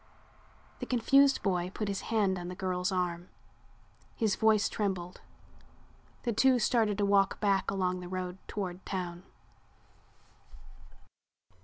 The 0.79 0.87
confused 0.87 1.43
boy 1.43 1.69
put 1.71 1.87
his 1.87 2.01
hand 2.09 2.39
on 2.39 2.47
the 2.47 2.55
girl's 2.55 2.91
arm. 2.91 3.29
His 4.15 4.35
voice 4.35 4.67
trembled. 4.67 5.21
The 6.23 6.33
two 6.33 6.57
started 6.57 6.97
to 6.97 7.05
walk 7.05 7.39
back 7.39 7.69
along 7.69 7.99
the 7.99 8.09
road 8.09 8.39
toward 8.47 8.83
town. 8.83 9.21